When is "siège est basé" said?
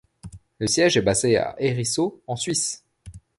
0.65-1.37